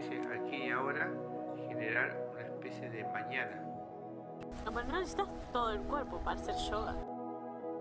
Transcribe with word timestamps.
ese 0.00 0.20
aquí 0.34 0.66
y 0.66 0.70
ahora 0.70 1.10
y 1.56 1.68
generar 1.68 2.16
una 2.32 2.42
especie 2.42 2.88
de 2.90 3.04
mañana. 3.04 3.62
No, 4.64 4.70
no 4.70 4.82
necesitas 4.82 5.28
todo 5.52 5.70
el 5.72 5.80
cuerpo 5.82 6.20
para 6.22 6.40
hacer 6.40 6.54
yoga. 6.70 6.96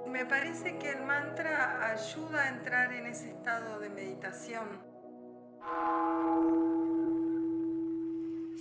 Me 0.08 0.26
parece 0.26 0.78
que 0.78 0.92
el 0.92 1.04
mantra 1.04 1.92
ayuda 1.92 2.44
a 2.44 2.50
entrar 2.50 2.94
en 2.94 3.06
ese 3.06 3.30
estado 3.30 3.80
de 3.80 3.90
meditación. 3.90 4.68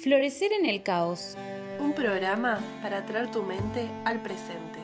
Florecer 0.02 0.52
en 0.52 0.66
el 0.66 0.82
caos. 0.82 1.36
Un 1.80 1.95
programa 1.95 2.59
para 2.82 3.04
traer 3.06 3.30
tu 3.30 3.43
mente 3.43 3.88
al 4.04 4.20
presente. 4.20 4.79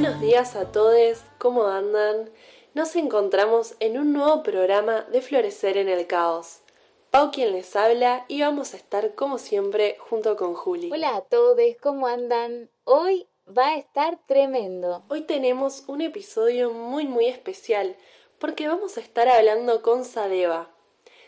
Buenos 0.00 0.22
días 0.22 0.56
a 0.56 0.72
todos, 0.72 1.18
¿cómo 1.36 1.66
andan? 1.66 2.30
Nos 2.72 2.96
encontramos 2.96 3.74
en 3.80 3.98
un 3.98 4.14
nuevo 4.14 4.42
programa 4.42 5.02
de 5.02 5.20
Florecer 5.20 5.76
en 5.76 5.90
el 5.90 6.06
Caos. 6.06 6.60
Pau 7.10 7.30
quien 7.30 7.52
les 7.52 7.76
habla 7.76 8.24
y 8.26 8.40
vamos 8.40 8.72
a 8.72 8.78
estar 8.78 9.14
como 9.14 9.36
siempre 9.36 9.98
junto 10.00 10.36
con 10.36 10.54
Juli. 10.54 10.90
Hola 10.90 11.16
a 11.16 11.20
todos, 11.20 11.58
¿cómo 11.82 12.06
andan? 12.06 12.70
Hoy 12.84 13.28
va 13.46 13.72
a 13.72 13.76
estar 13.76 14.18
tremendo. 14.26 15.04
Hoy 15.10 15.20
tenemos 15.20 15.84
un 15.86 16.00
episodio 16.00 16.70
muy 16.70 17.06
muy 17.06 17.26
especial 17.26 17.94
porque 18.38 18.68
vamos 18.68 18.96
a 18.96 19.02
estar 19.02 19.28
hablando 19.28 19.82
con 19.82 20.06
Sadeva. 20.06 20.70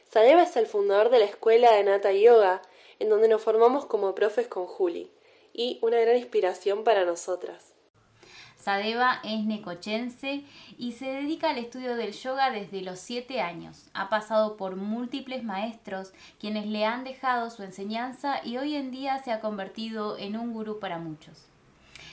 Sadeva 0.08 0.44
es 0.44 0.56
el 0.56 0.66
fundador 0.66 1.10
de 1.10 1.18
la 1.18 1.26
escuela 1.26 1.72
de 1.72 1.84
Nata 1.84 2.12
Yoga, 2.12 2.62
en 3.00 3.10
donde 3.10 3.28
nos 3.28 3.42
formamos 3.42 3.84
como 3.84 4.14
profes 4.14 4.48
con 4.48 4.66
Juli, 4.66 5.10
y 5.52 5.78
una 5.82 6.00
gran 6.00 6.16
inspiración 6.16 6.84
para 6.84 7.04
nosotras. 7.04 7.71
Sadeva 8.62 9.18
es 9.24 9.44
necochense 9.44 10.44
y 10.78 10.92
se 10.92 11.06
dedica 11.06 11.50
al 11.50 11.58
estudio 11.58 11.96
del 11.96 12.12
yoga 12.12 12.52
desde 12.52 12.80
los 12.82 13.00
7 13.00 13.40
años. 13.40 13.86
Ha 13.92 14.08
pasado 14.08 14.56
por 14.56 14.76
múltiples 14.76 15.42
maestros 15.42 16.12
quienes 16.38 16.66
le 16.66 16.84
han 16.84 17.02
dejado 17.02 17.50
su 17.50 17.64
enseñanza 17.64 18.40
y 18.44 18.58
hoy 18.58 18.76
en 18.76 18.92
día 18.92 19.20
se 19.24 19.32
ha 19.32 19.40
convertido 19.40 20.16
en 20.16 20.36
un 20.36 20.52
gurú 20.52 20.78
para 20.78 20.98
muchos. 20.98 21.46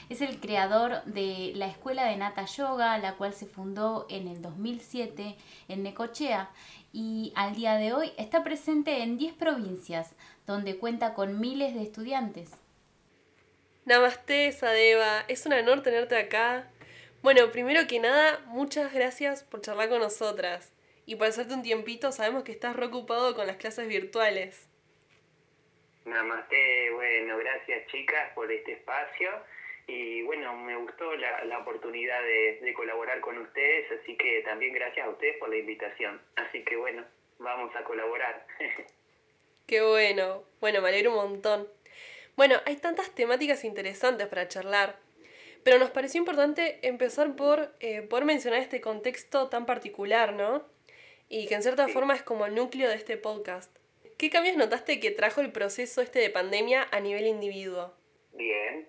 Es 0.08 0.22
el 0.22 0.40
creador 0.40 1.04
de 1.04 1.52
la 1.54 1.66
Escuela 1.66 2.06
de 2.06 2.16
Nata 2.16 2.44
Yoga, 2.46 2.98
la 2.98 3.14
cual 3.14 3.32
se 3.32 3.46
fundó 3.46 4.06
en 4.10 4.26
el 4.26 4.42
2007 4.42 5.36
en 5.68 5.82
Necochea 5.84 6.50
y 6.92 7.32
al 7.36 7.54
día 7.54 7.74
de 7.74 7.92
hoy 7.92 8.10
está 8.18 8.42
presente 8.42 9.04
en 9.04 9.18
10 9.18 9.34
provincias, 9.34 10.14
donde 10.48 10.78
cuenta 10.78 11.14
con 11.14 11.38
miles 11.38 11.74
de 11.74 11.82
estudiantes. 11.84 12.50
Namaste, 13.86 14.52
Sadeva. 14.52 15.24
Es 15.28 15.46
un 15.46 15.54
honor 15.54 15.82
tenerte 15.82 16.16
acá. 16.16 16.70
Bueno, 17.22 17.50
primero 17.50 17.86
que 17.88 17.98
nada, 17.98 18.40
muchas 18.46 18.92
gracias 18.92 19.42
por 19.42 19.62
charlar 19.62 19.88
con 19.88 20.00
nosotras. 20.00 20.72
Y 21.06 21.16
por 21.16 21.28
hacerte 21.28 21.54
un 21.54 21.62
tiempito, 21.62 22.12
sabemos 22.12 22.44
que 22.44 22.52
estás 22.52 22.76
reocupado 22.76 23.34
con 23.34 23.46
las 23.46 23.56
clases 23.56 23.88
virtuales. 23.88 24.68
Namaste, 26.04 26.90
bueno, 26.92 27.38
gracias 27.38 27.86
chicas 27.86 28.32
por 28.34 28.52
este 28.52 28.72
espacio. 28.72 29.30
Y 29.86 30.22
bueno, 30.22 30.54
me 30.56 30.76
gustó 30.76 31.16
la, 31.16 31.44
la 31.46 31.58
oportunidad 31.58 32.22
de, 32.22 32.60
de 32.62 32.74
colaborar 32.74 33.20
con 33.20 33.38
ustedes, 33.38 33.90
así 33.92 34.16
que 34.16 34.42
también 34.42 34.72
gracias 34.72 35.06
a 35.06 35.10
ustedes 35.10 35.36
por 35.38 35.48
la 35.48 35.56
invitación. 35.56 36.20
Así 36.36 36.62
que 36.64 36.76
bueno, 36.76 37.04
vamos 37.38 37.74
a 37.74 37.82
colaborar. 37.82 38.46
Qué 39.66 39.82
bueno. 39.82 40.44
Bueno, 40.60 40.80
me 40.80 40.88
alegro 40.90 41.10
un 41.10 41.16
montón. 41.16 41.79
Bueno, 42.40 42.56
hay 42.64 42.76
tantas 42.76 43.14
temáticas 43.14 43.64
interesantes 43.64 44.26
para 44.26 44.48
charlar, 44.48 44.96
pero 45.62 45.78
nos 45.78 45.90
pareció 45.90 46.20
importante 46.20 46.78
empezar 46.80 47.36
por, 47.36 47.74
eh, 47.80 48.00
por 48.00 48.24
mencionar 48.24 48.60
este 48.60 48.80
contexto 48.80 49.50
tan 49.50 49.66
particular, 49.66 50.32
¿no? 50.32 50.64
Y 51.28 51.46
que 51.48 51.56
en 51.56 51.62
cierta 51.62 51.86
forma 51.88 52.14
es 52.14 52.22
como 52.22 52.46
el 52.46 52.54
núcleo 52.54 52.88
de 52.88 52.94
este 52.94 53.18
podcast. 53.18 53.76
¿Qué 54.16 54.30
cambios 54.30 54.56
notaste 54.56 55.00
que 55.00 55.10
trajo 55.10 55.42
el 55.42 55.52
proceso 55.52 56.00
este 56.00 56.20
de 56.20 56.30
pandemia 56.30 56.88
a 56.90 57.00
nivel 57.00 57.26
individuo? 57.26 57.92
Bien. 58.32 58.88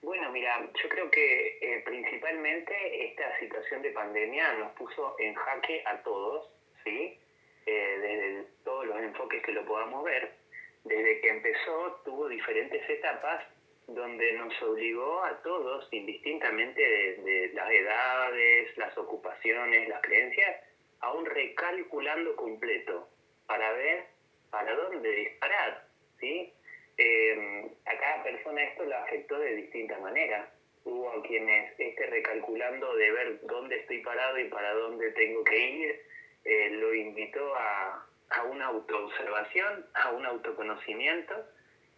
Bueno, 0.00 0.30
mira, 0.30 0.70
yo 0.80 0.88
creo 0.88 1.10
que 1.10 1.58
eh, 1.60 1.82
principalmente 1.84 3.04
esta 3.04 3.36
situación 3.40 3.82
de 3.82 3.90
pandemia 3.90 4.52
nos 4.52 4.70
puso 4.74 5.16
en 5.18 5.34
jaque 5.34 5.82
a 5.86 6.00
todos, 6.04 6.48
¿sí? 6.84 7.18
Eh, 7.66 7.98
desde 8.00 8.46
todos 8.62 8.86
los 8.86 8.96
enfoques 9.00 9.42
que 9.42 9.50
lo 9.50 9.64
podamos 9.66 10.04
ver 10.04 10.41
desde 10.84 11.20
que 11.20 11.28
empezó 11.28 12.00
tuvo 12.04 12.28
diferentes 12.28 12.88
etapas 12.88 13.44
donde 13.86 14.32
nos 14.34 14.62
obligó 14.62 15.22
a 15.24 15.42
todos, 15.42 15.88
indistintamente 15.90 16.80
de, 16.80 17.50
las 17.54 17.70
edades, 17.70 18.76
las 18.78 18.96
ocupaciones, 18.96 19.88
las 19.88 20.00
creencias, 20.02 20.56
a 21.00 21.12
un 21.12 21.26
recalculando 21.26 22.36
completo 22.36 23.08
para 23.46 23.72
ver 23.72 24.06
para 24.50 24.74
dónde 24.74 25.10
disparar. 25.10 25.86
¿sí? 26.20 26.52
Eh, 26.96 27.70
a 27.86 27.98
cada 27.98 28.22
persona 28.22 28.62
esto 28.62 28.84
lo 28.84 28.96
afectó 28.96 29.38
de 29.38 29.56
distinta 29.56 29.98
manera. 29.98 30.48
Hubo 30.84 31.10
a 31.10 31.22
quienes 31.22 31.78
este 31.78 32.06
recalculando 32.06 32.94
de 32.96 33.10
ver 33.12 33.40
dónde 33.42 33.76
estoy 33.76 33.98
parado 34.00 34.38
y 34.38 34.48
para 34.48 34.72
dónde 34.74 35.10
tengo 35.12 35.44
que 35.44 35.58
ir, 35.58 36.02
eh, 36.44 36.70
lo 36.70 36.94
invitó 36.94 37.54
a, 37.56 38.06
a 38.32 38.44
una 38.44 38.66
autoobservación, 38.66 39.86
a 39.94 40.10
un 40.10 40.26
autoconocimiento 40.26 41.34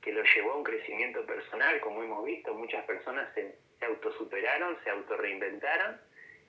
que 0.00 0.12
lo 0.12 0.22
llevó 0.22 0.52
a 0.52 0.56
un 0.56 0.64
crecimiento 0.64 1.24
personal, 1.24 1.80
como 1.80 2.02
hemos 2.02 2.24
visto, 2.24 2.54
muchas 2.54 2.84
personas 2.84 3.32
se, 3.34 3.56
autosuperaron, 3.80 4.76
se 4.84 4.90
autorreinventaron 4.90 6.00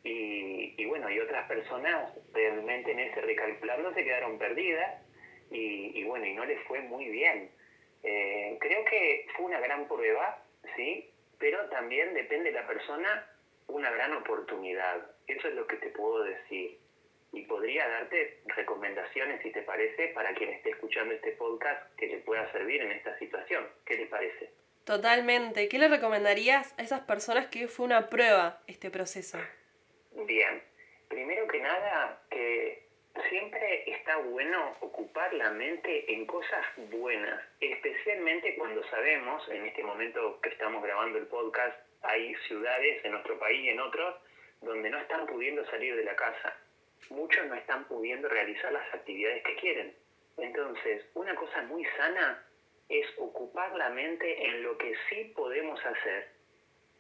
y, 0.04 0.74
y, 0.78 0.86
bueno, 0.86 1.10
y 1.10 1.20
otras 1.20 1.48
personas 1.48 2.14
realmente 2.34 2.92
en 2.92 3.00
ese 3.00 3.22
recalculando 3.22 3.94
se 3.94 4.04
quedaron 4.04 4.38
perdidas 4.38 5.02
y, 5.52 6.00
y 6.00 6.04
bueno, 6.04 6.26
y 6.26 6.34
no 6.34 6.46
les 6.46 6.62
fue 6.64 6.82
muy 6.82 7.10
bien. 7.10 7.50
Eh, 8.04 8.58
creo 8.60 8.86
que 8.86 9.28
fue 9.36 9.46
una 9.46 9.60
gran 9.60 9.88
prueba, 9.88 10.44
¿sí? 10.76 11.10
Pero 11.40 11.66
también 11.70 12.14
depende 12.14 12.52
de 12.52 12.60
la 12.60 12.68
persona 12.68 13.28
una 13.68 13.90
gran 13.92 14.14
oportunidad. 14.14 15.12
Eso 15.28 15.48
es 15.48 15.56
lo 15.56 15.66
que 15.66 15.78
te 15.78 15.90
puedo 15.90 16.24
decir 16.24 16.78
y 17.36 17.42
podría 17.44 17.88
darte 17.88 18.40
recomendaciones, 18.46 19.42
si 19.42 19.52
te 19.52 19.62
parece, 19.64 20.08
para 20.10 20.34
quien 20.34 20.52
esté 20.52 20.70
escuchando 20.70 21.14
este 21.14 21.34
podcast 21.34 21.94
que 21.98 22.08
le 22.08 22.18
pueda 22.20 22.50
servir 22.54 22.82
en 22.82 22.94
esta 22.94 23.18
situación. 23.20 23.68
¿Qué 23.86 23.98
te 23.98 24.06
parece? 24.06 24.52
Totalmente. 24.86 25.68
¿Qué 25.68 25.78
le 25.78 25.90
recomendarías 25.90 26.74
a 26.80 26.84
esas 26.84 27.02
personas 27.02 27.48
que 27.48 27.68
fue 27.68 27.86
una 27.86 28.10
prueba 28.10 28.62
este 28.68 28.90
proceso? 28.90 29.38
Bien. 30.26 30.64
Primero 31.10 31.46
que 31.48 31.60
nada, 31.60 32.22
que 32.30 32.88
siempre 33.30 33.84
está 33.92 34.18
bueno 34.18 34.78
ocupar 34.80 35.34
la 35.34 35.52
mente 35.52 36.14
en 36.14 36.26
cosas 36.26 36.66
buenas, 36.90 37.42
especialmente 37.60 38.56
cuando 38.56 38.82
sabemos, 38.90 39.48
en 39.50 39.66
este 39.66 39.84
momento 39.84 40.40
que 40.42 40.50
estamos 40.50 40.82
grabando 40.82 41.18
el 41.18 41.28
podcast, 41.28 41.78
hay 42.02 42.34
ciudades 42.48 43.04
en 43.04 43.12
nuestro 43.12 43.38
país 43.40 43.60
y 43.62 43.70
en 43.70 43.80
otros 43.82 44.16
donde 44.62 44.90
no 44.90 45.00
están 45.00 45.26
pudiendo 45.28 45.66
salir 45.70 45.96
de 45.96 46.04
la 46.06 46.16
casa 46.16 46.56
muchos 47.12 47.46
no 47.48 47.56
están 47.56 47.86
pudiendo 47.88 48.28
realizar 48.28 48.72
las 48.72 48.94
actividades 48.94 49.44
que 49.44 49.56
quieren. 49.56 49.96
Entonces, 50.38 51.06
una 51.14 51.36
cosa 51.36 51.62
muy 51.64 51.86
sana 51.98 52.44
es 52.90 53.08
ocupar 53.18 53.76
la 53.76 53.90
mente 53.90 54.46
en 54.46 54.64
lo 54.64 54.78
que 54.78 54.94
sí 55.10 55.34
podemos 55.36 55.84
hacer 55.86 56.30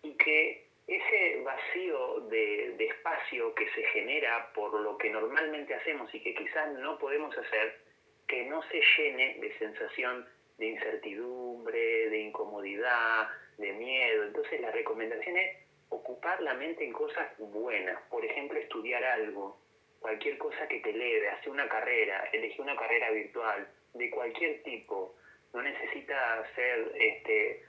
y 0.01 0.13
que 0.13 0.65
ese 0.87 1.41
vacío 1.41 2.21
de, 2.29 2.75
espacio 2.79 3.53
que 3.55 3.67
se 3.71 3.83
genera 3.87 4.51
por 4.53 4.79
lo 4.79 4.97
que 4.97 5.09
normalmente 5.09 5.73
hacemos 5.73 6.13
y 6.13 6.21
que 6.21 6.33
quizás 6.35 6.71
no 6.73 6.97
podemos 6.97 7.35
hacer, 7.37 7.79
que 8.27 8.45
no 8.45 8.61
se 8.63 8.81
llene 8.97 9.37
de 9.39 9.57
sensación 9.57 10.27
de 10.57 10.67
incertidumbre, 10.67 12.09
de 12.09 12.19
incomodidad, 12.19 13.27
de 13.57 13.73
miedo. 13.73 14.23
Entonces 14.23 14.61
la 14.61 14.71
recomendación 14.71 15.37
es 15.37 15.57
ocupar 15.89 16.41
la 16.41 16.53
mente 16.53 16.83
en 16.83 16.93
cosas 16.93 17.27
buenas, 17.37 18.01
por 18.09 18.23
ejemplo, 18.23 18.59
estudiar 18.59 19.03
algo, 19.03 19.57
cualquier 20.05 20.37
cosa 20.37 20.67
que 20.67 20.81
te 20.81 20.91
eleve, 20.91 21.29
hacer 21.29 21.49
una 21.49 21.67
carrera, 21.67 22.29
elegir 22.31 22.61
una 22.61 22.75
carrera 22.75 23.09
virtual, 23.09 23.67
de 23.95 24.11
cualquier 24.11 24.61
tipo, 24.61 25.15
no 25.51 25.63
necesita 25.63 26.47
ser 26.53 26.91
este, 26.93 27.63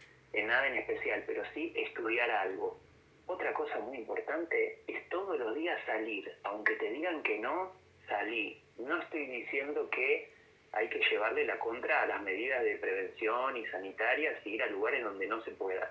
nada 0.45 0.67
en 0.67 0.75
especial, 0.75 1.25
pero 1.27 1.43
sí 1.55 1.73
estudiar 1.75 2.31
algo. 2.31 2.79
Otra 3.25 3.55
cosa 3.55 3.79
muy 3.79 3.97
importante 3.97 4.83
es 4.87 5.09
todos 5.09 5.39
los 5.39 5.55
días 5.55 5.81
salir, 5.87 6.31
aunque 6.43 6.75
te 6.75 6.91
digan 6.91 7.23
que 7.23 7.39
no, 7.39 7.73
salí. 8.07 8.63
No 8.77 9.01
estoy 9.01 9.25
diciendo 9.25 9.89
que 9.89 10.29
hay 10.73 10.91
que 10.91 11.01
llevarle 11.09 11.47
la 11.47 11.59
contra 11.59 12.03
a 12.03 12.07
las 12.07 12.21
medidas 12.21 12.63
de 12.65 12.77
prevención 12.77 13.57
y 13.57 13.67
sanitarias 13.69 14.45
y 14.45 14.57
ir 14.57 14.63
a 14.63 14.67
lugares 14.67 15.03
donde 15.03 15.27
no 15.27 15.43
se 15.43 15.53
pueda, 15.53 15.91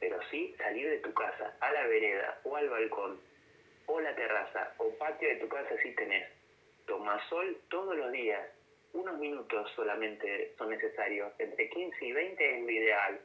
pero 0.00 0.18
sí 0.28 0.56
salir 0.58 0.90
de 0.90 0.98
tu 0.98 1.14
casa, 1.14 1.56
a 1.60 1.70
la 1.70 1.86
vereda 1.86 2.40
o 2.42 2.56
al 2.56 2.68
balcón, 2.68 3.20
o 3.86 4.00
la 4.00 4.14
terraza 4.14 4.74
o 4.78 4.90
patio 4.98 5.28
de 5.28 5.36
tu 5.36 5.48
casa 5.48 5.76
si 5.82 5.94
tenés. 5.94 6.28
Toma 6.86 7.20
sol 7.28 7.56
todos 7.68 7.96
los 7.96 8.12
días. 8.12 8.46
Unos 8.92 9.18
minutos 9.18 9.70
solamente 9.74 10.54
son 10.56 10.70
necesarios. 10.70 11.32
Entre 11.38 11.68
15 11.68 12.04
y 12.04 12.12
20 12.12 12.56
es 12.56 12.62
lo 12.62 12.70
ideal. 12.70 13.20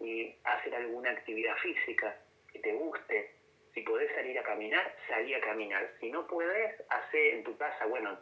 Y 0.00 0.34
hacer 0.44 0.74
alguna 0.74 1.10
actividad 1.10 1.56
física 1.56 2.16
que 2.52 2.58
te 2.58 2.72
guste. 2.72 3.34
Si 3.74 3.80
podés 3.82 4.12
salir 4.14 4.38
a 4.38 4.42
caminar, 4.42 4.94
salí 5.08 5.32
a 5.34 5.40
caminar. 5.40 5.90
Si 6.00 6.10
no 6.10 6.26
puedes, 6.26 6.74
hace 6.90 7.36
en 7.36 7.44
tu 7.44 7.56
casa, 7.56 7.86
bueno, 7.86 8.18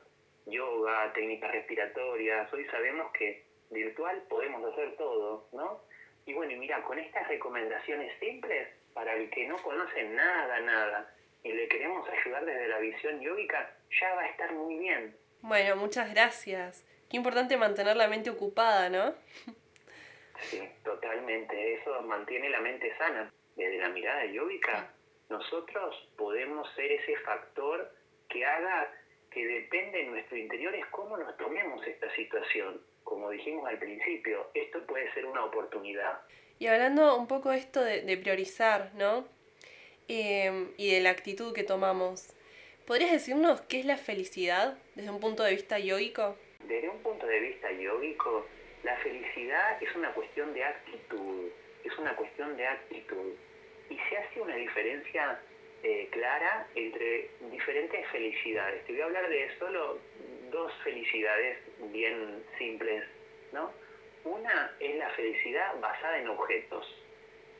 yoga, 0.47 1.13
técnicas 1.13 1.51
respiratorias. 1.51 2.53
Hoy 2.53 2.65
sabemos 2.67 3.11
que 3.13 3.45
virtual 3.71 4.23
podemos 4.29 4.73
hacer 4.73 4.97
todo, 4.97 5.49
¿no? 5.53 5.83
Y 6.27 6.35
bueno, 6.35 6.53
y 6.53 6.57
mira, 6.57 6.83
con 6.83 6.99
estas 6.99 7.27
recomendaciones 7.29 8.17
simples, 8.21 8.69
para 8.95 9.15
el 9.15 9.31
que 9.31 9.47
no 9.47 9.57
conoce 9.63 10.05
nada, 10.05 10.61
nada, 10.61 11.15
y 11.43 11.53
le 11.53 11.69
queremos 11.69 12.09
ayudar 12.09 12.45
desde 12.45 12.69
la 12.69 12.79
visión 12.79 13.21
yógica, 13.21 13.75
ya 14.01 14.15
va 14.15 14.23
a 14.23 14.29
estar 14.29 14.53
muy 14.53 14.79
bien. 14.79 15.17
Bueno, 15.43 15.77
muchas 15.77 16.13
gracias. 16.13 16.85
Qué 17.09 17.17
importante 17.17 17.57
mantener 17.57 17.97
la 17.97 18.09
mente 18.09 18.31
ocupada, 18.31 18.89
¿no? 18.89 19.15
Sí, 20.43 20.61
totalmente. 20.85 21.75
Eso 21.75 22.03
mantiene 22.03 22.49
la 22.51 22.61
mente 22.61 22.97
sana. 22.97 23.33
Desde 23.57 23.79
la 23.79 23.89
mirada 23.89 24.25
yógica, 24.27 24.91
nosotros 25.29 26.09
podemos 26.17 26.69
ser 26.75 26.93
ese 26.93 27.17
factor 27.19 27.93
que 28.29 28.45
haga 28.45 28.91
que 29.31 29.47
depende 29.47 29.99
de 29.99 30.07
nuestro 30.07 30.37
interior 30.37 30.75
es 30.75 30.87
cómo 30.87 31.17
nos 31.17 31.37
tomemos 31.37 31.87
esta 31.87 32.13
situación. 32.15 32.81
Como 33.05 33.31
dijimos 33.31 33.69
al 33.69 33.79
principio, 33.79 34.51
esto 34.55 34.85
puede 34.87 35.13
ser 35.15 35.27
una 35.27 35.45
oportunidad. 35.45 36.21
Y 36.59 36.67
hablando 36.67 37.17
un 37.17 37.27
poco 37.27 37.51
de 37.51 37.59
esto 37.59 37.83
de, 37.83 38.03
de 38.03 38.17
priorizar, 38.17 38.91
¿no? 38.95 39.27
Eh, 40.13 40.67
y 40.77 40.93
de 40.93 41.01
la 41.03 41.11
actitud 41.11 41.55
que 41.55 41.63
tomamos. 41.63 42.35
¿Podrías 42.85 43.13
decirnos 43.13 43.61
qué 43.61 43.79
es 43.79 43.87
la 43.87 43.97
felicidad 43.97 44.77
desde 44.97 45.09
un 45.09 45.21
punto 45.21 45.45
de 45.45 45.53
vista 45.53 45.79
yógico? 45.79 46.37
Desde 46.67 46.89
un 46.89 46.99
punto 46.99 47.25
de 47.29 47.39
vista 47.39 47.71
yógico, 47.71 48.45
la 48.83 48.97
felicidad 48.97 49.81
es 49.81 49.95
una 49.95 50.13
cuestión 50.13 50.53
de 50.53 50.65
actitud, 50.65 51.51
es 51.85 51.97
una 51.97 52.17
cuestión 52.17 52.57
de 52.57 52.67
actitud. 52.67 53.35
Y 53.89 53.99
se 54.09 54.17
hace 54.17 54.41
una 54.41 54.57
diferencia 54.57 55.39
eh, 55.85 56.09
clara 56.11 56.67
entre 56.75 57.31
diferentes 57.53 58.05
felicidades. 58.09 58.85
Te 58.87 58.93
voy 58.95 59.03
a 59.03 59.05
hablar 59.05 59.29
de 59.29 59.49
solo 59.61 60.01
dos 60.51 60.73
felicidades 60.83 61.57
bien 61.93 62.43
simples, 62.59 63.05
¿no? 63.53 63.71
Una 64.25 64.75
es 64.81 64.97
la 64.97 65.11
felicidad 65.11 65.79
basada 65.81 66.19
en 66.19 66.27
objetos. 66.27 66.85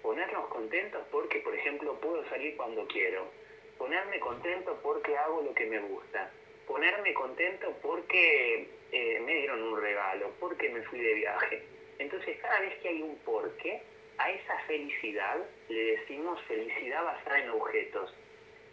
Ponernos 0.03 0.49
contentos 0.49 1.03
porque, 1.11 1.41
por 1.41 1.55
ejemplo, 1.55 1.95
puedo 2.01 2.27
salir 2.29 2.57
cuando 2.57 2.87
quiero. 2.87 3.31
Ponerme 3.79 4.19
contento 4.21 4.79
porque 4.83 5.17
hago 5.17 5.43
lo 5.43 5.55
que 5.55 5.67
me 5.67 5.79
gusta. 5.81 6.31
Ponerme 6.67 7.13
contento 7.15 7.75
porque 7.83 8.69
eh, 8.93 9.21
me 9.25 9.35
dieron 9.35 9.63
un 9.63 9.81
regalo, 9.81 10.31
porque 10.41 10.69
me 10.69 10.83
fui 10.83 11.01
de 11.01 11.15
viaje. 11.15 11.63
Entonces, 11.99 12.39
cada 12.41 12.61
vez 12.61 12.79
que 12.79 12.89
hay 12.89 13.03
un 13.03 13.17
porqué, 13.19 13.83
a 14.21 14.31
esa 14.31 14.59
felicidad 14.67 15.39
le 15.69 15.97
decimos 15.97 16.41
felicidad 16.43 17.05
basada 17.05 17.41
en 17.41 17.51
objetos, 17.51 18.15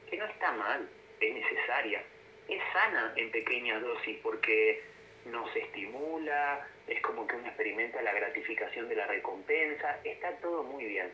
que 0.09 0.17
no 0.17 0.25
está 0.25 0.51
mal, 0.51 0.89
es 1.21 1.33
necesaria, 1.33 2.03
es 2.49 2.61
sana 2.73 3.13
en 3.15 3.31
pequeñas 3.31 3.81
dosis 3.81 4.17
porque 4.21 4.83
nos 5.31 5.55
estimula, 5.55 6.67
es 6.87 7.01
como 7.01 7.27
que 7.27 7.35
uno 7.35 7.47
experimenta 7.47 8.01
la 8.01 8.13
gratificación 8.13 8.87
de 8.89 8.95
la 8.95 9.07
recompensa, 9.07 9.99
está 10.03 10.31
todo 10.37 10.63
muy 10.63 10.85
bien. 10.85 11.11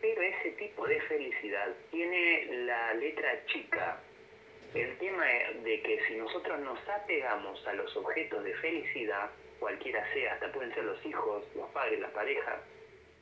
Pero 0.00 0.22
ese 0.22 0.52
tipo 0.52 0.86
de 0.86 1.00
felicidad 1.02 1.74
tiene 1.90 2.46
la 2.66 2.94
letra 2.94 3.44
chica. 3.46 4.00
El 4.74 4.96
tema 4.98 5.24
de 5.24 5.82
que 5.82 6.00
si 6.06 6.16
nosotros 6.16 6.60
nos 6.60 6.78
apegamos 6.88 7.66
a 7.66 7.72
los 7.72 7.96
objetos 7.96 8.44
de 8.44 8.54
felicidad, 8.54 9.30
cualquiera 9.58 10.04
sea, 10.12 10.34
hasta 10.34 10.52
pueden 10.52 10.72
ser 10.74 10.84
los 10.84 11.04
hijos, 11.04 11.44
los 11.56 11.68
padres, 11.70 11.98
la 12.00 12.10
pareja, 12.12 12.60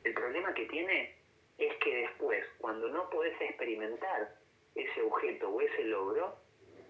el 0.03 0.13
problema 0.13 0.53
que 0.53 0.65
tiene 0.65 1.15
es 1.57 1.75
que 1.77 1.95
después, 1.95 2.45
cuando 2.59 2.89
no 2.89 3.09
podés 3.09 3.39
experimentar 3.41 4.29
ese 4.75 5.01
objeto 5.01 5.49
o 5.49 5.61
ese 5.61 5.83
logro, 5.85 6.35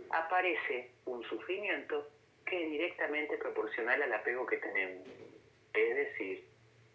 aparece 0.10 0.92
un 1.06 1.24
sufrimiento 1.24 2.08
que 2.50 2.64
es 2.64 2.72
directamente 2.72 3.38
proporcional 3.38 4.02
al 4.02 4.14
apego 4.14 4.46
que 4.46 4.58
tenemos. 4.58 5.08
Es 5.74 5.96
decir, 5.96 6.46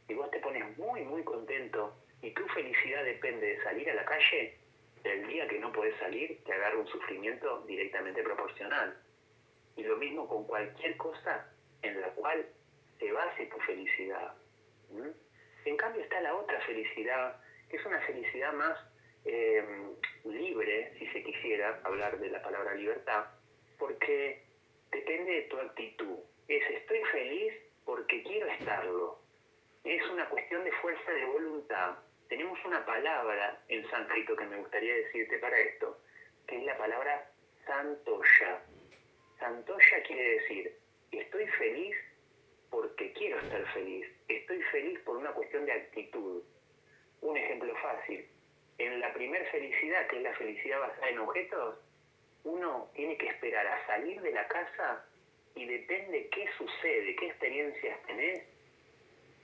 si 0.07 0.15
vos 0.15 0.31
te 0.31 0.41
pones 0.41 0.77
muy, 0.77 1.03
muy 1.03 1.23
contento 1.23 1.95
y 2.21 2.31
tu 2.33 2.47
felicidad 2.49 3.05
depende 3.05 3.47
de 3.47 3.63
salir 3.63 3.91
a 3.91 3.95
la 3.95 4.05
calle, 4.05 4.59
el 5.05 5.27
día 5.27 5.49
que 5.49 5.59
no 5.59 5.73
podés 5.73 5.97
salir 5.99 6.43
te 6.45 6.53
agarra 6.53 6.79
un 6.79 6.87
sufrimiento 6.87 7.63
directamente 7.67 8.23
proporcional. 8.23 8.97
Y 9.77 9.83
lo 9.83 9.97
mismo 9.97 10.29
con 10.29 10.47
cualquier 10.47 10.97
cosa 10.97 11.47
en 11.83 12.01
la 12.01 12.09
cual 12.11 12.47
se 12.99 13.11
base 13.11 13.47
tu 13.47 13.59
felicidad. 13.61 14.35
En 15.65 15.77
cambio 15.77 16.03
está 16.03 16.21
la 16.21 16.35
otra 16.35 16.61
felicidad, 16.61 17.41
que 17.69 17.77
es 17.77 17.87
una 17.87 18.01
felicidad 18.01 18.53
más 18.53 18.79
eh, 19.25 19.65
libre, 20.25 20.93
si 20.99 21.07
se 21.09 21.23
quisiera 21.23 21.81
hablar 21.85 22.19
de 22.19 22.31
la 22.31 22.43
palabra 22.43 22.75
libertad, 22.75 23.27
porque 23.79 24.42
depende 24.93 25.33
de 25.33 25.43
tu 25.43 25.59
actitud. 25.59 26.19
Es 26.49 26.63
estoy 26.71 27.03
feliz 27.11 27.55
porque 27.85 28.23
quiero 28.23 28.47
estarlo. 28.47 29.19
Es 29.85 30.07
una 30.11 30.29
cuestión 30.29 30.63
de 30.65 30.73
fuerza 30.73 31.11
de 31.11 31.25
voluntad. 31.25 31.97
Tenemos 32.29 32.59
una 32.65 32.85
palabra 32.87 33.61
en 33.69 33.89
sánscrito 33.91 34.37
que 34.37 34.45
me 34.45 34.59
gustaría 34.59 34.95
decirte 34.95 35.39
para 35.39 35.59
esto, 35.59 35.99
que 36.47 36.59
es 36.59 36.65
la 36.65 36.79
palabra 36.79 37.31
santoya. 37.67 38.63
Santoya 39.39 40.03
quiere 40.07 40.39
decir, 40.39 40.79
estoy 41.11 41.47
feliz 41.49 41.97
porque 42.71 43.13
quiero 43.13 43.39
estar 43.41 43.67
feliz. 43.73 44.07
Estoy 44.29 44.63
feliz 44.63 45.01
por 45.01 45.17
una 45.17 45.33
cuestión 45.33 45.67
de 45.67 45.73
actitud. 45.73 46.43
Un 47.21 47.37
ejemplo 47.37 47.75
fácil. 47.77 48.27
En 48.79 49.01
la 49.01 49.13
primer 49.13 49.45
felicidad, 49.51 50.07
que 50.07 50.17
es 50.17 50.23
la 50.23 50.35
felicidad 50.35 50.81
basada 50.81 51.09
en 51.09 51.19
objetos, 51.19 51.79
uno 52.45 52.91
tiene 52.95 53.17
que 53.17 53.29
esperar 53.29 53.67
a 53.67 53.87
salir 53.87 54.21
de 54.21 54.33
la 54.33 54.47
casa 54.49 55.05
y 55.55 55.67
depende 55.67 56.29
qué 56.31 56.49
sucede, 56.57 57.17
qué 57.17 57.27
experiencias 57.27 58.03
tenés, 58.07 58.43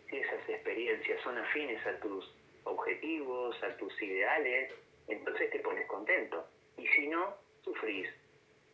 si 0.09 0.17
esas 0.17 0.49
experiencias 0.49 1.21
son 1.23 1.37
afines 1.39 1.87
a 1.87 1.99
tus 2.01 2.35
objetivos, 2.65 3.63
a 3.63 3.77
tus 3.77 4.03
ideales, 4.03 4.73
entonces 5.07 5.51
te 5.51 5.61
pones 5.61 5.87
contento. 5.87 6.49
Y 6.77 6.87
si 6.87 7.09
no, 7.09 7.35
sufrís. 7.63 8.09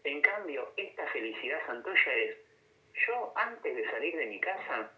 En 0.05 0.21
cambio, 0.21 0.73
esta 0.77 1.07
felicidad 1.09 1.59
santoya 1.67 2.15
es, 2.15 2.37
yo 3.07 3.33
antes 3.37 3.75
de 3.75 3.91
salir 3.91 4.17
de 4.17 4.27
mi 4.27 4.41
casa, 4.41 4.93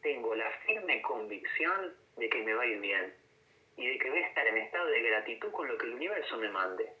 tengo 0.00 0.34
la 0.34 0.50
firme 0.66 1.02
convicción 1.02 1.94
de 2.16 2.28
que 2.28 2.42
me 2.42 2.54
va 2.54 2.62
a 2.62 2.66
ir 2.66 2.80
bien 2.80 3.14
y 3.76 3.88
de 3.88 3.98
que 3.98 4.10
voy 4.10 4.18
a 4.22 4.28
estar 4.28 4.46
en 4.46 4.58
estado 4.58 4.86
de 4.86 5.02
gratitud 5.02 5.50
con 5.52 5.68
lo 5.68 5.76
que 5.76 5.86
el 5.86 5.94
universo 5.94 6.36
me 6.38 6.48
mande. 6.48 6.92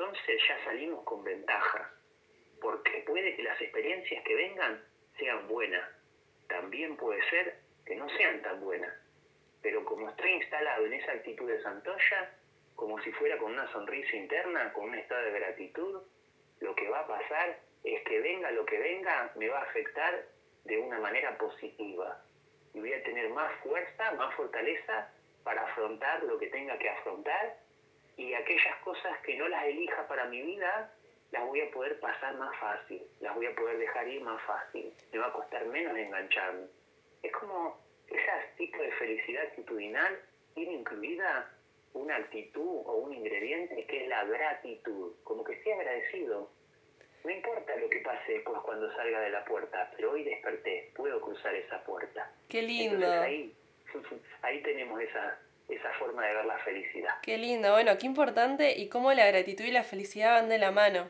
Entonces 0.00 0.40
ya 0.48 0.64
salimos 0.64 1.04
con 1.04 1.22
ventaja, 1.22 1.92
porque 2.58 3.04
puede 3.06 3.36
que 3.36 3.42
las 3.42 3.60
experiencias 3.60 4.24
que 4.24 4.34
vengan 4.34 4.82
sean 5.18 5.46
buenas, 5.46 5.86
también 6.48 6.96
puede 6.96 7.22
ser 7.28 7.58
que 7.84 7.96
no 7.96 8.08
sean 8.16 8.40
tan 8.40 8.62
buenas, 8.62 8.94
pero 9.60 9.84
como 9.84 10.08
estoy 10.08 10.30
instalado 10.30 10.86
en 10.86 10.94
esa 10.94 11.12
actitud 11.12 11.46
de 11.46 11.62
Santoya, 11.62 12.34
como 12.76 12.98
si 13.02 13.12
fuera 13.12 13.36
con 13.36 13.52
una 13.52 13.70
sonrisa 13.72 14.16
interna, 14.16 14.72
con 14.72 14.84
un 14.84 14.94
estado 14.94 15.22
de 15.22 15.38
gratitud, 15.38 16.02
lo 16.60 16.74
que 16.74 16.88
va 16.88 17.00
a 17.00 17.06
pasar 17.06 17.58
es 17.84 18.02
que 18.04 18.20
venga 18.20 18.50
lo 18.52 18.64
que 18.64 18.78
venga, 18.78 19.30
me 19.36 19.50
va 19.50 19.58
a 19.58 19.64
afectar 19.64 20.24
de 20.64 20.78
una 20.78 20.98
manera 20.98 21.36
positiva. 21.36 22.24
Y 22.72 22.80
voy 22.80 22.94
a 22.94 23.02
tener 23.02 23.28
más 23.28 23.52
fuerza, 23.62 24.12
más 24.12 24.34
fortaleza 24.34 25.12
para 25.44 25.60
afrontar 25.60 26.22
lo 26.22 26.38
que 26.38 26.46
tenga 26.46 26.78
que 26.78 26.88
afrontar 26.88 27.58
y 28.20 28.34
aquellas 28.34 28.76
cosas 28.84 29.18
que 29.20 29.34
no 29.36 29.48
las 29.48 29.64
elija 29.64 30.06
para 30.06 30.26
mi 30.26 30.42
vida, 30.42 30.92
las 31.32 31.46
voy 31.46 31.62
a 31.62 31.70
poder 31.70 31.98
pasar 32.00 32.36
más 32.36 32.54
fácil, 32.58 33.02
las 33.20 33.34
voy 33.34 33.46
a 33.46 33.54
poder 33.54 33.78
dejar 33.78 34.06
ir 34.08 34.20
más 34.22 34.42
fácil, 34.42 34.92
me 35.10 35.18
va 35.18 35.28
a 35.28 35.32
costar 35.32 35.64
menos 35.66 35.96
engancharme. 35.96 36.66
Es 37.22 37.32
como 37.32 37.80
ese 38.08 38.30
tipo 38.58 38.82
de 38.82 38.92
felicidad 38.92 39.44
actitudinal 39.44 40.20
tiene 40.54 40.74
incluida 40.74 41.50
una 41.94 42.16
actitud 42.16 42.82
o 42.84 42.96
un 42.96 43.14
ingrediente 43.14 43.86
que 43.86 44.02
es 44.02 44.08
la 44.08 44.24
gratitud, 44.24 45.14
como 45.24 45.42
que 45.42 45.54
esté 45.54 45.72
agradecido. 45.72 46.50
No 47.24 47.30
importa 47.30 47.76
lo 47.76 47.88
que 47.88 48.00
pase 48.00 48.32
después 48.32 48.60
cuando 48.62 48.94
salga 48.96 49.20
de 49.20 49.30
la 49.30 49.44
puerta, 49.46 49.90
pero 49.96 50.12
hoy 50.12 50.24
desperté, 50.24 50.90
puedo 50.94 51.20
cruzar 51.22 51.54
esa 51.54 51.82
puerta. 51.84 52.30
Qué 52.48 52.62
lindo. 52.62 52.96
Entonces 52.96 53.20
ahí, 53.20 53.54
ahí 54.42 54.62
tenemos 54.62 55.00
esa, 55.00 55.38
esa 55.70 55.92
forma 55.94 56.26
de 56.26 56.34
ver 56.34 56.44
la 56.44 56.58
felicidad. 56.58 57.14
Qué 57.22 57.38
lindo, 57.38 57.72
bueno, 57.72 57.96
qué 57.98 58.06
importante 58.06 58.78
y 58.78 58.88
cómo 58.88 59.12
la 59.12 59.26
gratitud 59.26 59.64
y 59.64 59.70
la 59.70 59.84
felicidad 59.84 60.34
van 60.34 60.48
de 60.48 60.58
la 60.58 60.70
mano. 60.70 61.08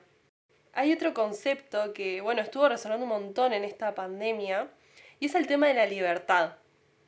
Hay 0.73 0.93
otro 0.93 1.15
concepto 1.15 1.93
que, 1.93 2.21
bueno, 2.21 2.43
estuvo 2.43 2.69
resonando 2.69 3.05
un 3.05 3.11
montón 3.11 3.53
en 3.53 3.65
esta 3.65 3.95
pandemia 3.95 4.69
y 5.19 5.27
es 5.27 5.35
el 5.35 5.47
tema 5.47 5.67
de 5.67 5.75
la 5.75 5.87
libertad, 5.87 6.57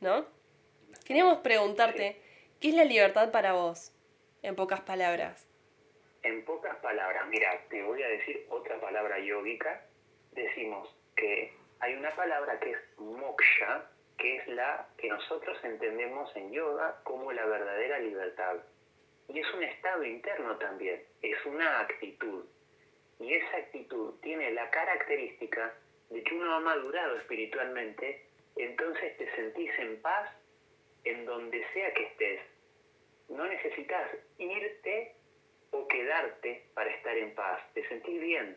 ¿no? 0.00 0.26
Queríamos 1.04 1.38
preguntarte, 1.38 2.20
¿qué 2.60 2.70
es 2.70 2.74
la 2.74 2.84
libertad 2.84 3.30
para 3.30 3.52
vos? 3.52 3.92
En 4.42 4.56
pocas 4.56 4.80
palabras. 4.80 5.48
En 6.22 6.44
pocas 6.44 6.76
palabras, 6.76 7.26
mira, 7.28 7.48
te 7.68 7.82
voy 7.82 8.02
a 8.02 8.08
decir 8.08 8.46
otra 8.50 8.80
palabra 8.80 9.18
yógica. 9.18 9.84
Decimos 10.32 10.88
que 11.16 11.52
hay 11.80 11.94
una 11.94 12.10
palabra 12.14 12.58
que 12.60 12.72
es 12.72 12.78
moksha, 12.98 13.84
que 14.22 14.36
es 14.36 14.46
la 14.46 14.86
que 14.96 15.08
nosotros 15.08 15.58
entendemos 15.64 16.30
en 16.36 16.52
yoga 16.52 17.00
como 17.02 17.32
la 17.32 17.44
verdadera 17.44 17.98
libertad. 17.98 18.56
y 19.28 19.40
es 19.40 19.54
un 19.54 19.64
estado 19.64 20.04
interno 20.04 20.56
también, 20.58 21.02
es 21.22 21.44
una 21.46 21.80
actitud. 21.80 22.44
Y 23.18 23.34
esa 23.34 23.56
actitud 23.56 24.14
tiene 24.20 24.52
la 24.52 24.70
característica 24.70 25.74
de 26.10 26.22
que 26.22 26.34
uno 26.34 26.54
ha 26.54 26.60
madurado 26.60 27.16
espiritualmente, 27.16 28.26
entonces 28.56 29.16
te 29.16 29.34
sentís 29.34 29.70
en 29.78 30.00
paz 30.02 30.30
en 31.04 31.24
donde 31.24 31.64
sea 31.72 31.92
que 31.92 32.04
estés. 32.04 32.40
No 33.28 33.44
necesitas 33.46 34.08
irte 34.38 35.16
o 35.70 35.88
quedarte 35.88 36.66
para 36.74 36.90
estar 36.90 37.16
en 37.16 37.34
paz. 37.34 37.60
Te 37.74 37.88
sentís 37.88 38.20
bien. 38.20 38.56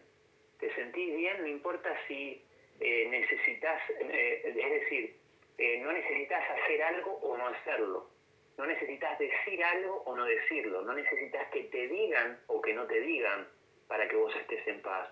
Te 0.59 0.73
sentís 0.75 1.15
bien, 1.15 1.41
no 1.41 1.47
importa 1.47 1.89
si 2.07 2.43
eh, 2.79 3.07
necesitas, 3.09 3.81
eh, 3.89 4.41
es 4.45 4.81
decir, 4.81 5.24
eh, 5.57 5.79
no 5.81 5.91
necesitas 5.91 6.43
hacer 6.49 6.83
algo 6.83 7.13
o 7.21 7.37
no 7.37 7.47
hacerlo. 7.47 8.09
No 8.57 8.65
necesitas 8.65 9.19
decir 9.19 9.63
algo 9.63 10.03
o 10.05 10.15
no 10.15 10.25
decirlo. 10.25 10.81
No 10.81 10.93
necesitas 10.93 11.47
que 11.49 11.63
te 11.65 11.87
digan 11.87 12.39
o 12.47 12.61
que 12.61 12.73
no 12.73 12.85
te 12.85 12.99
digan 13.01 13.47
para 13.87 14.07
que 14.07 14.15
vos 14.15 14.35
estés 14.35 14.65
en 14.67 14.81
paz. 14.81 15.09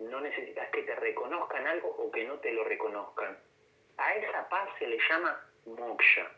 No 0.00 0.20
necesitas 0.20 0.68
que 0.70 0.82
te 0.82 0.94
reconozcan 0.94 1.66
algo 1.66 1.88
o 1.88 2.10
que 2.10 2.24
no 2.24 2.38
te 2.40 2.52
lo 2.52 2.64
reconozcan. 2.64 3.38
A 3.96 4.14
esa 4.14 4.48
paz 4.48 4.68
se 4.78 4.86
le 4.86 4.98
llama 5.08 5.40
moksha. 5.66 6.30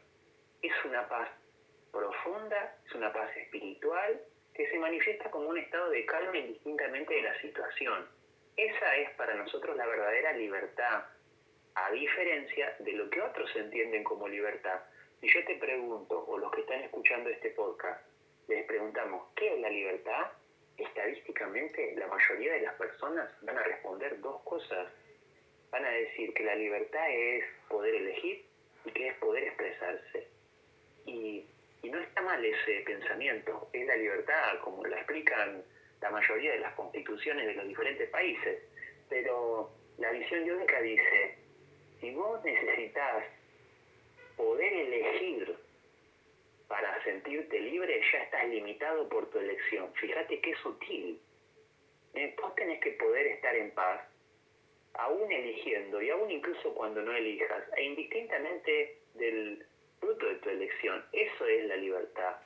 Es 0.62 0.72
una 0.84 1.08
paz 1.08 1.28
profunda, 1.90 2.76
es 2.86 2.94
una 2.94 3.12
paz 3.12 3.34
espiritual 3.36 4.20
que 4.54 4.68
se 4.70 4.78
manifiesta 4.78 5.30
como 5.30 5.48
un 5.48 5.58
estado 5.58 5.90
de 5.90 6.04
calma 6.06 6.36
indistintamente 6.36 7.14
de 7.14 7.22
la 7.22 7.40
situación. 7.40 8.08
Esa 8.56 8.96
es 8.96 9.10
para 9.10 9.34
nosotros 9.34 9.76
la 9.76 9.86
verdadera 9.86 10.32
libertad, 10.32 11.04
a 11.76 11.90
diferencia 11.92 12.74
de 12.78 12.92
lo 12.92 13.08
que 13.10 13.20
otros 13.20 13.54
entienden 13.54 14.02
como 14.02 14.26
libertad. 14.26 14.80
Si 15.20 15.28
yo 15.28 15.44
te 15.44 15.56
pregunto, 15.56 16.24
o 16.26 16.38
los 16.38 16.50
que 16.50 16.62
están 16.62 16.80
escuchando 16.80 17.28
este 17.28 17.50
podcast, 17.50 18.00
les 18.48 18.64
preguntamos, 18.64 19.28
¿qué 19.36 19.54
es 19.54 19.60
la 19.60 19.68
libertad? 19.68 20.32
Estadísticamente, 20.78 21.94
la 21.96 22.06
mayoría 22.06 22.54
de 22.54 22.62
las 22.62 22.74
personas 22.76 23.28
van 23.42 23.58
a 23.58 23.62
responder 23.62 24.20
dos 24.20 24.40
cosas. 24.42 24.88
Van 25.70 25.84
a 25.84 25.90
decir 25.90 26.32
que 26.32 26.44
la 26.44 26.54
libertad 26.54 27.10
es 27.10 27.44
poder 27.68 27.94
elegir 27.94 28.46
y 28.86 28.90
que 28.92 29.08
es 29.08 29.14
poder 29.18 29.44
expresarse. 29.44 30.28
Y, 31.04 31.44
no 31.84 32.00
está 32.00 32.20
mal 32.20 32.44
ese 32.44 32.80
pensamiento, 32.80 33.70
es 33.72 33.86
la 33.86 33.94
libertad, 33.94 34.58
como 34.64 34.84
la 34.84 34.96
explican 34.96 35.62
la 36.00 36.10
mayoría 36.10 36.52
de 36.52 36.58
las 36.58 36.74
constituciones 36.74 37.46
de 37.46 37.54
los 37.54 37.68
diferentes 37.68 38.10
países. 38.10 38.60
Pero 39.08 39.70
la 39.98 40.10
visión 40.10 40.44
yódica 40.44 40.80
dice, 40.80 41.45
si 42.00 42.10
vos 42.14 42.42
necesitas 42.44 43.24
poder 44.36 44.72
elegir 44.72 45.56
para 46.68 47.02
sentirte 47.04 47.60
libre, 47.60 48.00
ya 48.12 48.22
estás 48.22 48.48
limitado 48.48 49.08
por 49.08 49.30
tu 49.30 49.38
elección. 49.38 49.92
Fíjate 49.94 50.40
qué 50.40 50.54
sutil. 50.56 51.20
Eh, 52.14 52.34
vos 52.40 52.54
tenés 52.54 52.80
que 52.80 52.92
poder 52.92 53.26
estar 53.26 53.54
en 53.54 53.70
paz, 53.72 54.00
aún 54.94 55.30
eligiendo, 55.30 56.02
y 56.02 56.10
aún 56.10 56.30
incluso 56.30 56.74
cuando 56.74 57.02
no 57.02 57.12
elijas, 57.12 57.62
e 57.76 57.84
indistintamente 57.84 58.98
del 59.14 59.64
fruto 60.00 60.26
de 60.26 60.34
tu 60.36 60.50
elección. 60.50 61.04
Eso 61.12 61.46
es 61.46 61.66
la 61.66 61.76
libertad. 61.76 62.36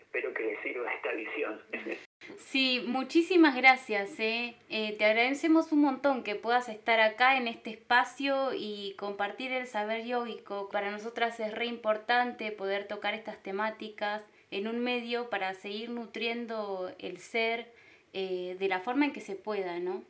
Espero 0.00 0.32
que 0.32 0.44
les 0.44 0.60
sirva 0.62 0.92
esta 0.94 1.12
visión. 1.12 1.62
Sí, 2.38 2.84
muchísimas 2.86 3.56
gracias. 3.56 4.18
Eh. 4.20 4.56
Eh, 4.70 4.96
te 4.96 5.04
agradecemos 5.04 5.72
un 5.72 5.80
montón 5.82 6.22
que 6.22 6.36
puedas 6.36 6.68
estar 6.68 7.00
acá 7.00 7.36
en 7.36 7.48
este 7.48 7.70
espacio 7.70 8.50
y 8.54 8.94
compartir 8.96 9.52
el 9.52 9.66
saber 9.66 10.04
yógico. 10.04 10.68
Para 10.70 10.90
nosotras 10.90 11.40
es 11.40 11.52
re 11.52 11.66
importante 11.66 12.52
poder 12.52 12.86
tocar 12.86 13.14
estas 13.14 13.42
temáticas 13.42 14.24
en 14.50 14.68
un 14.68 14.78
medio 14.82 15.28
para 15.30 15.52
seguir 15.54 15.90
nutriendo 15.90 16.92
el 17.00 17.18
ser 17.18 17.72
eh, 18.12 18.56
de 18.58 18.68
la 18.68 18.80
forma 18.80 19.04
en 19.04 19.12
que 19.12 19.20
se 19.20 19.34
pueda, 19.34 19.78
¿no? 19.80 20.04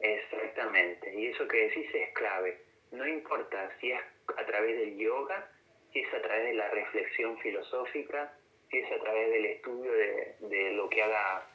Exactamente, 0.00 1.12
y 1.18 1.26
eso 1.26 1.46
que 1.48 1.68
decís 1.68 1.86
es 1.92 2.14
clave. 2.14 2.62
No 2.92 3.06
importa 3.06 3.70
si 3.80 3.90
es 3.90 4.00
a 4.28 4.46
través 4.46 4.78
del 4.78 4.96
yoga, 4.96 5.50
si 5.92 6.00
es 6.00 6.14
a 6.14 6.22
través 6.22 6.44
de 6.46 6.54
la 6.54 6.70
reflexión 6.70 7.36
filosófica, 7.38 8.32
si 8.70 8.78
es 8.78 8.92
a 8.92 8.98
través 8.98 9.30
del 9.30 9.46
estudio 9.46 9.92
de, 9.92 10.72
lo 10.72 10.88
que 10.88 11.02
haga 11.02 11.48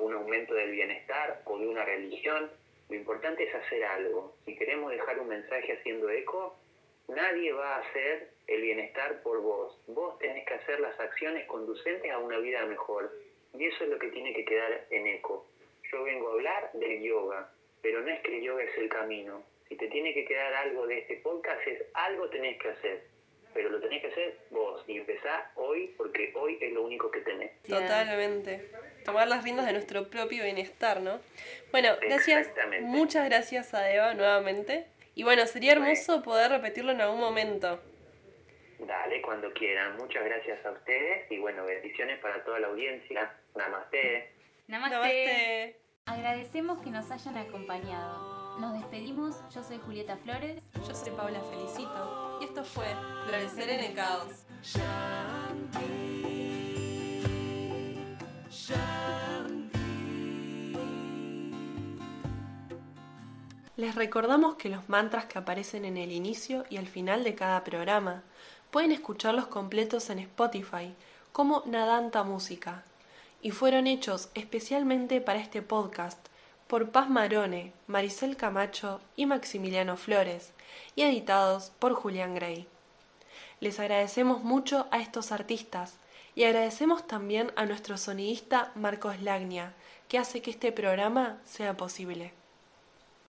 un 0.00 0.14
aumento 0.14 0.54
del 0.54 0.70
bienestar 0.70 1.42
o 1.44 1.58
de 1.58 1.66
una 1.66 1.84
religión, 1.84 2.50
lo 2.88 2.94
importante 2.94 3.44
es 3.44 3.54
hacer 3.54 3.84
algo. 3.84 4.34
Si 4.44 4.54
queremos 4.56 4.92
dejar 4.92 5.18
un 5.18 5.28
mensaje 5.28 5.72
haciendo 5.72 6.08
eco, 6.08 6.56
nadie 7.08 7.52
va 7.52 7.76
a 7.76 7.80
hacer 7.80 8.30
el 8.46 8.62
bienestar 8.62 9.22
por 9.22 9.40
vos. 9.42 9.76
Vos 9.88 10.18
tenés 10.20 10.46
que 10.46 10.54
hacer 10.54 10.78
las 10.78 10.98
acciones 11.00 11.46
conducentes 11.46 12.10
a 12.12 12.18
una 12.18 12.38
vida 12.38 12.64
mejor. 12.66 13.12
Y 13.54 13.64
eso 13.66 13.84
es 13.84 13.90
lo 13.90 13.98
que 13.98 14.08
tiene 14.08 14.32
que 14.34 14.44
quedar 14.44 14.86
en 14.90 15.06
eco. 15.08 15.46
Yo 15.90 16.04
vengo 16.04 16.28
a 16.28 16.32
hablar 16.32 16.70
del 16.74 17.02
yoga, 17.02 17.50
pero 17.82 18.02
no 18.02 18.08
es 18.08 18.20
que 18.20 18.36
el 18.36 18.42
yoga 18.42 18.62
es 18.62 18.78
el 18.78 18.88
camino. 18.88 19.42
Si 19.68 19.76
te 19.76 19.88
tiene 19.88 20.14
que 20.14 20.24
quedar 20.24 20.54
algo 20.54 20.86
de 20.86 20.98
este 20.98 21.16
podcast, 21.16 21.66
es 21.66 21.82
algo 21.94 22.28
tenés 22.30 22.60
que 22.60 22.68
hacer 22.68 23.15
pero 23.56 23.70
lo 23.70 23.80
tenés 23.80 24.02
que 24.02 24.08
hacer 24.08 24.38
vos 24.50 24.84
y 24.86 24.98
empezar 24.98 25.50
hoy 25.56 25.94
porque 25.96 26.32
hoy 26.36 26.58
es 26.60 26.72
lo 26.72 26.84
único 26.84 27.10
que 27.10 27.20
tenés. 27.22 27.50
Totalmente. 27.62 28.70
Tomar 29.04 29.26
las 29.26 29.42
riendas 29.42 29.66
de 29.66 29.72
nuestro 29.72 30.08
propio 30.08 30.44
bienestar, 30.44 31.00
¿no? 31.00 31.20
Bueno, 31.72 31.96
gracias. 32.00 32.50
Muchas 32.82 33.24
gracias 33.28 33.72
a 33.72 33.90
Eva 33.90 34.14
nuevamente. 34.14 34.86
Y 35.14 35.22
bueno, 35.22 35.46
sería 35.46 35.72
hermoso 35.72 36.22
poder 36.22 36.50
repetirlo 36.50 36.92
en 36.92 37.00
algún 37.00 37.20
momento. 37.20 37.80
Dale, 38.78 39.22
cuando 39.22 39.50
quieran. 39.54 39.96
Muchas 39.96 40.24
gracias 40.24 40.64
a 40.66 40.70
ustedes 40.72 41.30
y 41.32 41.38
bueno, 41.38 41.64
bendiciones 41.64 42.18
para 42.20 42.44
toda 42.44 42.60
la 42.60 42.66
audiencia. 42.68 43.32
Namaste. 43.54 44.30
Namaste. 44.68 44.96
Namaste. 44.96 45.76
Agradecemos 46.04 46.82
que 46.82 46.90
nos 46.90 47.10
hayan 47.10 47.38
acompañado. 47.38 48.58
Nos 48.60 48.74
despedimos, 48.74 49.42
yo 49.54 49.62
soy 49.62 49.78
Julieta 49.78 50.16
Flores. 50.18 50.62
Yo 50.86 50.94
soy 50.94 51.12
Paula 51.12 51.40
Felicito. 51.40 52.25
Y 52.40 52.44
esto 52.44 52.64
fue 52.64 52.86
Florecer 53.26 53.70
en 53.70 53.80
el 53.80 53.94
Caos. 53.94 54.46
Les 63.76 63.94
recordamos 63.94 64.56
que 64.56 64.70
los 64.70 64.88
mantras 64.88 65.26
que 65.26 65.38
aparecen 65.38 65.84
en 65.84 65.98
el 65.98 66.10
inicio 66.10 66.64
y 66.70 66.78
al 66.78 66.86
final 66.86 67.24
de 67.24 67.34
cada 67.34 67.62
programa 67.62 68.22
pueden 68.70 68.90
escucharlos 68.90 69.48
completos 69.48 70.08
en 70.08 70.18
Spotify 70.20 70.94
como 71.32 71.62
Nadanta 71.66 72.22
Música 72.22 72.84
y 73.42 73.50
fueron 73.50 73.86
hechos 73.86 74.30
especialmente 74.34 75.20
para 75.20 75.40
este 75.40 75.60
podcast 75.60 76.18
por 76.66 76.90
Paz 76.90 77.08
Marone, 77.08 77.72
Maricel 77.86 78.36
Camacho 78.36 79.00
y 79.14 79.26
Maximiliano 79.26 79.96
Flores, 79.96 80.52
y 80.94 81.02
editados 81.02 81.72
por 81.78 81.94
Julián 81.94 82.34
Gray. 82.34 82.66
Les 83.60 83.78
agradecemos 83.78 84.42
mucho 84.42 84.86
a 84.90 84.98
estos 84.98 85.32
artistas 85.32 85.94
y 86.34 86.44
agradecemos 86.44 87.06
también 87.06 87.52
a 87.56 87.64
nuestro 87.64 87.96
sonidista 87.96 88.72
Marcos 88.74 89.22
Lagnia, 89.22 89.74
que 90.08 90.18
hace 90.18 90.42
que 90.42 90.50
este 90.50 90.72
programa 90.72 91.38
sea 91.44 91.76
posible. 91.76 92.32